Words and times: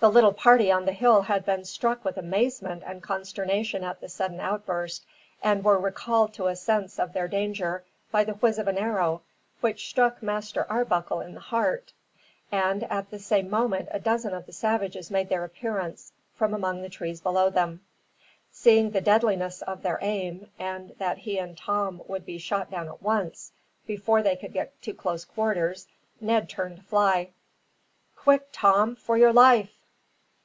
The 0.00 0.10
little 0.10 0.32
party 0.32 0.72
on 0.72 0.84
the 0.84 0.92
hill 0.94 1.22
had 1.22 1.44
been 1.46 1.64
struck 1.64 2.04
with 2.04 2.16
amazement 2.16 2.82
and 2.84 3.00
consternation 3.00 3.84
at 3.84 4.00
the 4.00 4.08
sudden 4.08 4.40
outburst, 4.40 5.04
and 5.40 5.62
were 5.62 5.78
recalled 5.78 6.34
to 6.34 6.48
a 6.48 6.56
sense 6.56 6.98
of 6.98 7.12
their 7.12 7.28
danger 7.28 7.84
by 8.10 8.24
the 8.24 8.32
whiz 8.32 8.58
of 8.58 8.66
an 8.66 8.78
arrow, 8.78 9.22
which 9.60 9.86
struck 9.88 10.20
Master 10.20 10.66
Arbuckle 10.68 11.20
in 11.20 11.34
the 11.34 11.38
heart; 11.40 11.92
and 12.50 12.82
at 12.90 13.10
the 13.12 13.20
same 13.20 13.48
moment 13.48 13.90
a 13.92 14.00
dozen 14.00 14.34
of 14.34 14.46
the 14.46 14.52
savages 14.52 15.08
made 15.08 15.28
their 15.28 15.44
appearance, 15.44 16.10
from 16.34 16.52
among 16.52 16.82
the 16.82 16.88
trees 16.88 17.20
below 17.20 17.48
them. 17.48 17.82
Seeing 18.50 18.90
the 18.90 19.00
deadliness 19.00 19.62
of 19.68 19.82
their 19.82 20.00
aim, 20.02 20.50
and 20.58 20.96
that 20.98 21.18
he 21.18 21.38
and 21.38 21.56
Tom 21.56 22.02
would 22.08 22.26
be 22.26 22.38
shot 22.38 22.72
down 22.72 22.88
at 22.88 23.02
once, 23.02 23.52
before 23.86 24.20
they 24.22 24.34
could 24.34 24.52
get 24.52 24.82
to 24.82 24.94
close 24.94 25.24
quarters, 25.24 25.86
Ned 26.20 26.48
turned 26.48 26.78
to 26.78 26.82
fly. 26.82 27.30
"Quick, 28.16 28.48
Tom, 28.50 28.96
for 28.96 29.16
your 29.16 29.32
life!" 29.32 29.78